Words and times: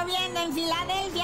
lloviendo 0.00 0.40
en 0.40 0.52
Filadelfia 0.52 1.19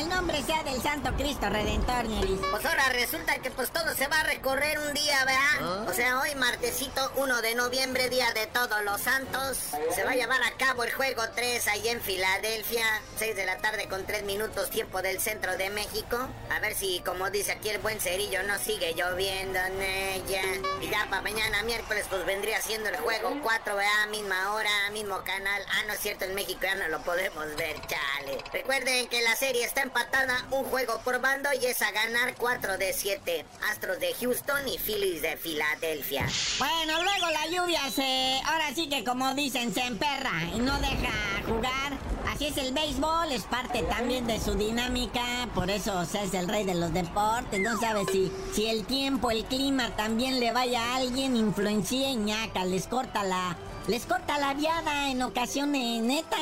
el 0.00 0.08
nombre 0.08 0.42
sea 0.42 0.62
del 0.62 0.80
Santo 0.80 1.12
Cristo 1.16 1.48
Redentor, 1.48 2.04
Nielis. 2.06 2.40
Pues 2.50 2.64
ahora 2.64 2.88
resulta 2.90 3.38
que 3.38 3.50
pues 3.50 3.70
todo 3.70 3.92
se 3.94 4.06
va 4.06 4.20
a 4.20 4.24
recorrer 4.24 4.78
un 4.78 4.94
día, 4.94 5.24
¿verdad? 5.24 5.40
¿Ah? 5.60 5.86
O 5.88 5.92
sea, 5.92 6.20
hoy 6.20 6.34
martesito 6.36 7.10
1 7.16 7.42
de 7.42 7.54
noviembre, 7.54 8.08
día 8.08 8.32
de 8.32 8.46
todos 8.46 8.82
los 8.84 9.00
santos, 9.00 9.58
se 9.94 10.04
va 10.04 10.12
a 10.12 10.14
llevar 10.14 10.42
a 10.42 10.52
cabo 10.52 10.84
el 10.84 10.92
juego 10.92 11.22
3 11.34 11.66
ahí 11.68 11.88
en 11.88 12.00
Filadelfia, 12.00 12.84
6 13.18 13.36
de 13.36 13.46
la 13.46 13.58
tarde 13.58 13.88
con 13.88 14.06
3 14.06 14.24
minutos 14.24 14.70
tiempo 14.70 15.02
del 15.02 15.20
centro 15.20 15.56
de 15.56 15.70
México. 15.70 16.16
A 16.50 16.60
ver 16.60 16.74
si, 16.74 17.00
como 17.00 17.30
dice 17.30 17.52
aquí 17.52 17.68
el 17.70 17.78
buen 17.78 18.00
cerillo, 18.00 18.42
no 18.44 18.58
sigue 18.58 18.94
lloviendo 18.94 19.58
en 19.58 19.82
ella. 19.82 20.42
Y 20.80 20.88
ya 20.88 21.06
para 21.10 21.22
mañana 21.22 21.62
miércoles 21.64 22.06
pues 22.08 22.24
vendría 22.26 22.60
siendo 22.62 22.88
el 22.88 22.96
juego 22.96 23.36
4, 23.42 23.76
¿verdad? 23.76 24.06
Misma 24.10 24.54
hora, 24.54 24.90
mismo 24.92 25.22
canal. 25.24 25.62
Ah, 25.68 25.82
no 25.86 25.94
es 25.94 26.00
cierto, 26.00 26.24
en 26.24 26.34
México 26.34 26.60
ya 26.62 26.76
no 26.76 26.88
lo 26.88 27.02
podemos 27.02 27.44
ver, 27.56 27.76
chale. 27.86 28.38
Que 29.08 29.22
la 29.22 29.34
serie 29.34 29.64
está 29.64 29.80
empatada, 29.80 30.46
un 30.50 30.62
juego 30.64 31.00
por 31.02 31.20
bando 31.20 31.48
y 31.60 31.64
es 31.64 31.80
a 31.80 31.90
ganar 31.90 32.34
4 32.36 32.76
de 32.76 32.92
7. 32.92 33.46
Astros 33.70 33.98
de 33.98 34.14
Houston 34.20 34.68
y 34.68 34.78
Phillies 34.78 35.22
de 35.22 35.38
Filadelfia. 35.38 36.26
Bueno, 36.58 37.02
luego 37.02 37.30
la 37.30 37.46
lluvia 37.46 37.80
se... 37.90 38.40
Ahora 38.44 38.74
sí 38.74 38.88
que 38.90 39.02
como 39.02 39.34
dicen, 39.34 39.72
se 39.72 39.80
emperra 39.80 40.32
y 40.54 40.58
no 40.58 40.78
deja 40.80 41.12
jugar. 41.48 41.98
Así 42.28 42.48
es 42.48 42.58
el 42.58 42.72
béisbol, 42.72 43.32
es 43.32 43.44
parte 43.44 43.82
también 43.84 44.26
de 44.26 44.38
su 44.38 44.54
dinámica, 44.54 45.48
por 45.54 45.70
eso 45.70 45.98
o 45.98 46.02
es 46.02 46.34
el 46.34 46.46
rey 46.46 46.64
de 46.64 46.74
los 46.74 46.92
deportes. 46.92 47.58
No 47.58 47.80
sabe 47.80 48.04
si, 48.12 48.30
si 48.54 48.68
el 48.68 48.84
tiempo, 48.84 49.30
el 49.30 49.44
clima 49.46 49.96
también 49.96 50.38
le 50.38 50.52
vaya 50.52 50.84
a 50.84 50.96
alguien, 50.96 51.36
influencia 51.36 52.10
y 52.10 52.16
ñaca, 52.16 52.64
les 52.66 52.86
corta 52.86 53.24
la... 53.24 53.56
Les 53.88 54.04
corta 54.04 54.38
la 54.38 54.52
viada 54.54 55.10
en 55.10 55.22
ocasiones, 55.22 56.02
neta. 56.02 56.36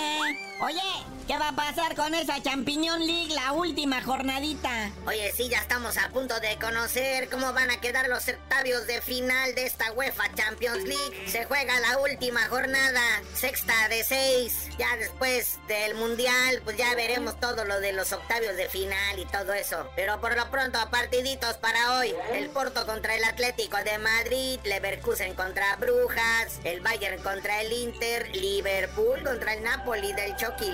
Oye, 0.61 0.81
¿qué 1.29 1.39
va 1.39 1.51
a 1.51 1.53
pasar 1.53 1.95
con 1.95 2.17
esa 2.17 2.43
Champiñón 2.43 3.07
League, 3.07 3.33
la 3.33 3.53
última 3.53 4.03
jornadita? 4.03 4.91
Oye, 5.07 5.33
sí, 5.33 5.49
ya 5.49 5.59
estamos 5.59 5.97
a 5.97 6.09
punto 6.09 6.41
de 6.41 6.59
conocer 6.59 7.31
cómo 7.31 7.53
van 7.53 7.71
a 7.71 7.81
quedar 7.81 8.09
los 8.09 8.27
octavios 8.27 8.89
de 8.89 9.01
final 9.01 9.55
de 9.55 9.67
esta 9.67 9.93
UEFA 9.93 10.35
Champions 10.35 10.83
League. 10.83 11.29
Se 11.29 11.45
juega 11.45 11.79
la 11.79 11.99
última 11.99 12.49
jornada, 12.49 13.01
sexta 13.35 13.89
de 13.89 14.03
seis. 14.03 14.69
Ya 14.79 14.97
después 14.97 15.61
del 15.69 15.95
Mundial, 15.95 16.61
pues 16.65 16.77
ya 16.77 16.93
veremos 16.97 17.39
todo 17.39 17.65
lo 17.65 17.79
de 17.79 17.93
los 17.93 18.13
octavios 18.13 18.57
de 18.57 18.69
final 18.69 19.17
y 19.17 19.27
todo 19.27 19.53
eso. 19.53 19.89
Pero 19.95 20.21
por 20.21 20.37
lo 20.37 20.51
pronto, 20.51 20.81
partiditos 20.91 21.57
para 21.59 21.99
hoy. 21.99 22.13
El 22.33 22.51
Porto 22.51 22.85
contra 22.85 23.15
el 23.15 23.23
Atlético 23.23 23.77
de 23.85 23.99
Madrid, 23.99 24.59
Leverkusen 24.65 25.35
contra 25.35 25.77
Brujas, 25.77 26.59
el 26.65 26.81
Bayern 26.81 27.23
contra 27.23 27.61
el 27.61 27.73
Inter, 27.73 28.35
Liverpool 28.35 29.23
contra 29.23 29.55
el 29.55 29.63
Napoli 29.63 30.13
del 30.15 30.35
Chucky. 30.49 30.73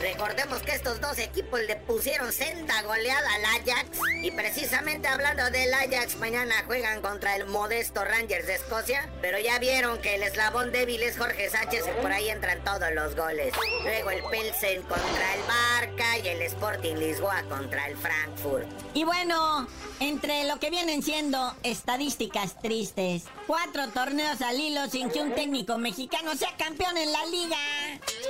Recordemos 0.00 0.62
que 0.62 0.72
estos 0.72 1.00
dos 1.00 1.18
equipos 1.18 1.60
le 1.60 1.76
pusieron 1.76 2.32
senda 2.32 2.82
goleada 2.82 3.28
al 3.34 3.44
Ajax. 3.44 3.98
Y 4.22 4.30
precisamente 4.30 5.08
hablando 5.08 5.48
del 5.50 5.72
Ajax, 5.72 6.16
mañana 6.16 6.54
juegan 6.66 7.00
contra 7.00 7.36
el 7.36 7.46
modesto 7.46 8.04
Rangers 8.04 8.46
de 8.46 8.54
Escocia. 8.54 9.08
Pero 9.20 9.38
ya 9.38 9.58
vieron 9.58 9.98
que 10.00 10.16
el 10.16 10.22
eslabón 10.22 10.72
débil 10.72 11.02
es 11.02 11.18
Jorge 11.18 11.50
Sánchez 11.50 11.84
y 11.86 12.02
por 12.02 12.10
ahí 12.10 12.28
entran 12.30 12.62
todos 12.64 12.92
los 12.92 13.14
goles. 13.14 13.52
Luego 13.82 14.10
el 14.10 14.22
Pilsen 14.24 14.82
contra 14.82 15.34
el 15.34 15.42
Barca 15.42 16.09
el 16.30 16.42
Sporting 16.42 16.96
Lisboa 16.96 17.42
contra 17.48 17.86
el 17.88 17.96
Frankfurt. 17.96 18.66
Y 18.94 19.04
bueno, 19.04 19.66
entre 20.00 20.44
lo 20.44 20.58
que 20.58 20.70
vienen 20.70 21.02
siendo 21.02 21.54
estadísticas 21.62 22.60
tristes, 22.60 23.24
cuatro 23.46 23.88
torneos 23.88 24.40
al 24.40 24.58
hilo 24.58 24.88
sin 24.88 25.10
que 25.10 25.20
un 25.20 25.34
técnico 25.34 25.78
mexicano 25.78 26.34
sea 26.36 26.56
campeón 26.56 26.96
en 26.96 27.12
la 27.12 27.24
liga. 27.26 27.58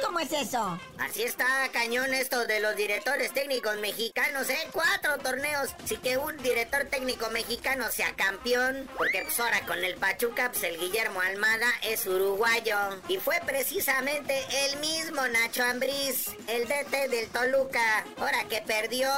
¿Cómo 0.04 0.18
es 0.18 0.32
eso? 0.32 0.78
Así 0.98 1.22
está 1.22 1.46
cañón 1.72 2.12
esto 2.14 2.46
de 2.46 2.60
los 2.60 2.74
directores 2.76 3.32
técnicos 3.32 3.76
mexicanos, 3.78 4.48
¿eh? 4.48 4.58
Cuatro 4.72 5.18
torneos 5.18 5.70
sin 5.84 6.00
que 6.00 6.16
un 6.16 6.36
director 6.38 6.86
técnico 6.86 7.28
mexicano 7.30 7.90
sea 7.90 8.14
campeón. 8.14 8.88
Porque 8.96 9.22
pues 9.22 9.38
ahora 9.40 9.60
con 9.66 9.82
el 9.84 9.96
Pachuca, 9.96 10.50
pues 10.50 10.62
el 10.64 10.78
Guillermo 10.78 11.20
Almada 11.20 11.68
es 11.82 12.06
uruguayo. 12.06 12.76
Y 13.08 13.18
fue 13.18 13.40
precisamente 13.44 14.34
el 14.66 14.80
mismo 14.80 15.26
Nacho 15.28 15.64
Ambriz, 15.64 16.30
el 16.48 16.66
DT 16.66 17.08
del 17.10 17.28
Toluca. 17.28 17.89
Ahora 18.18 18.44
que 18.48 18.60
perdió, 18.62 19.08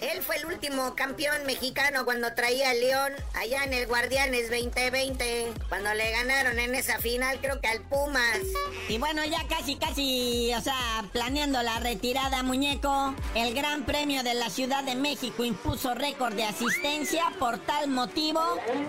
él 0.00 0.22
fue 0.22 0.36
el 0.36 0.46
último 0.46 0.94
campeón 0.94 1.44
mexicano 1.46 2.04
cuando 2.04 2.32
traía 2.34 2.70
a 2.70 2.74
León 2.74 3.12
allá 3.34 3.64
en 3.64 3.72
el 3.72 3.86
Guardianes 3.86 4.50
2020. 4.50 5.52
Cuando 5.68 5.92
le 5.94 6.10
ganaron 6.10 6.58
en 6.58 6.74
esa 6.74 6.98
final, 6.98 7.38
creo 7.40 7.60
que 7.60 7.68
al 7.68 7.80
Pumas. 7.82 8.40
Y 8.88 8.98
bueno, 8.98 9.24
ya 9.24 9.46
casi, 9.48 9.76
casi, 9.76 10.52
o 10.54 10.60
sea, 10.60 11.04
planeando 11.12 11.62
la 11.62 11.80
retirada, 11.80 12.42
muñeco, 12.42 13.14
el 13.34 13.54
Gran 13.54 13.84
Premio 13.84 14.22
de 14.22 14.34
la 14.34 14.50
Ciudad 14.50 14.84
de 14.84 14.94
México 14.94 15.44
impuso 15.44 15.94
récord 15.94 16.34
de 16.34 16.44
asistencia. 16.44 17.24
Por 17.38 17.58
tal 17.58 17.88
motivo, 17.88 18.40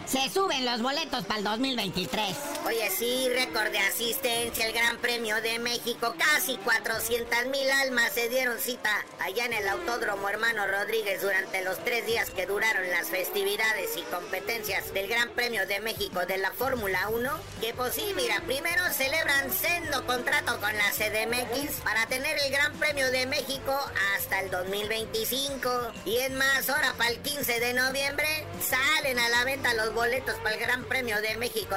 se 0.05 0.29
suben 0.29 0.65
los 0.65 0.81
boletos 0.81 1.25
para 1.25 1.39
el 1.39 1.43
2023. 1.45 2.35
Oye, 2.65 2.89
sí, 2.91 3.27
récord 3.27 3.71
de 3.71 3.79
asistencia, 3.79 4.65
el 4.65 4.71
Gran 4.71 4.97
Premio 4.99 5.41
de 5.41 5.59
México. 5.59 6.15
Casi 6.17 6.55
400 6.55 7.47
mil 7.47 7.69
almas 7.69 8.13
se 8.13 8.29
dieron 8.29 8.57
cita 8.57 9.03
allá 9.19 9.45
en 9.45 9.51
el 9.51 9.67
Autódromo 9.67 10.29
Hermano 10.29 10.65
Rodríguez 10.65 11.21
durante 11.21 11.61
los 11.61 11.83
tres 11.83 12.05
días 12.05 12.29
que 12.29 12.45
duraron 12.45 12.89
las 12.89 13.09
festividades 13.09 13.97
y 13.97 14.01
competencias 14.03 14.93
del 14.93 15.09
Gran 15.09 15.29
Premio 15.31 15.67
de 15.67 15.81
México 15.81 16.25
de 16.25 16.37
la 16.37 16.51
Fórmula 16.51 17.09
1. 17.09 17.31
Que 17.59 17.73
pues 17.73 17.95
sí, 17.95 18.13
mira, 18.15 18.41
primero 18.45 18.81
celebran 18.93 19.51
sendo 19.51 20.05
contrato 20.05 20.57
con 20.61 20.71
la 20.77 20.89
CDMX 20.91 21.81
para 21.83 22.05
tener 22.05 22.37
el 22.45 22.51
Gran 22.51 22.71
Premio 22.79 23.11
de 23.11 23.25
México 23.25 23.77
hasta 24.15 24.39
el 24.39 24.49
2025. 24.49 25.91
Y 26.05 26.15
es 26.15 26.31
más, 26.31 26.69
ahora 26.69 26.93
para 26.97 27.09
el 27.09 27.19
15 27.19 27.59
de 27.59 27.73
noviembre 27.73 28.47
salen 28.61 29.19
a 29.19 29.27
la 29.27 29.43
venta 29.43 29.73
los 29.73 29.93
boletos 29.93 30.35
para 30.35 30.55
el 30.55 30.61
Gran 30.61 30.85
Premio 30.85 31.19
de 31.21 31.35
México 31.35 31.75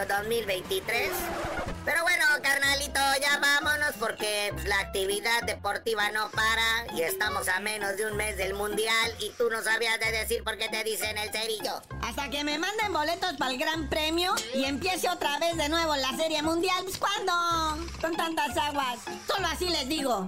2023. 0.81 1.11
Pero 1.85 2.03
bueno, 2.03 2.25
carnalito, 2.43 3.01
ya 3.21 3.39
vámonos 3.39 3.95
porque 3.99 4.53
la 4.65 4.81
actividad 4.81 5.43
deportiva 5.45 6.11
no 6.11 6.31
para 6.31 6.93
y 6.97 7.03
estamos 7.03 7.49
a 7.49 7.61
menos 7.61 7.97
de 7.97 8.07
un 8.07 8.17
mes 8.17 8.37
del 8.37 8.55
mundial 8.55 9.15
y 9.21 9.31
tú 9.31 9.49
no 9.51 9.63
sabías 9.63 9.99
de 10.01 10.11
decir 10.11 10.43
por 10.43 10.59
qué 10.59 10.69
te 10.69 10.83
dicen 10.83 11.17
el 11.17 11.31
cerillo. 11.31 11.81
Hasta 12.03 12.29
que 12.29 12.43
me 12.45 12.59
manden 12.59 12.93
boletos 12.93 13.35
para 13.35 13.53
el 13.53 13.59
Gran 13.59 13.89
Premio 13.89 14.35
y 14.55 14.65
empiece 14.65 15.09
otra 15.09 15.39
vez 15.39 15.57
de 15.57 15.69
nuevo 15.69 15.95
la 15.97 16.17
Serie 16.17 16.43
Mundial. 16.43 16.83
Pues, 16.83 16.99
¿cuándo? 16.99 17.33
Con 18.01 18.17
tantas 18.17 18.57
aguas. 18.57 18.99
Solo 19.27 19.47
así 19.47 19.69
les 19.69 19.89
digo. 19.89 20.27